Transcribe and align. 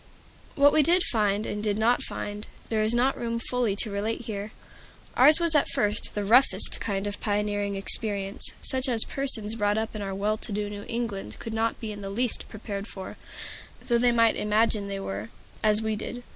What 0.55 0.73
we 0.73 0.81
did 0.81 1.03
find, 1.03 1.45
and 1.45 1.61
did 1.63 1.77
not 1.77 2.01
find, 2.01 2.47
there 2.69 2.81
is 2.81 2.95
not 2.95 3.15
room 3.19 3.37
fully 3.37 3.75
to 3.75 3.91
relate 3.91 4.21
here. 4.21 4.51
Ours 5.15 5.39
was 5.39 5.53
at 5.53 5.69
first 5.69 6.15
the 6.15 6.25
roughest 6.25 6.79
kind 6.79 7.05
of 7.05 7.19
pioneering 7.19 7.75
experience; 7.75 8.49
such 8.63 8.89
as 8.89 9.03
persons 9.03 9.53
brought 9.53 9.77
up 9.77 9.95
in 9.95 10.01
our 10.01 10.15
well 10.15 10.37
to 10.37 10.51
do 10.51 10.71
New 10.71 10.85
England 10.87 11.37
could 11.37 11.53
not 11.53 11.79
be 11.79 11.91
in 11.91 12.01
the 12.01 12.09
least 12.09 12.49
prepared 12.49 12.87
for, 12.87 13.15
though 13.85 13.99
they 13.99 14.11
might 14.11 14.35
imagine 14.35 14.87
they 14.87 14.99
were, 14.99 15.29
as 15.61 15.83
we 15.83 15.95
did. 15.95 16.23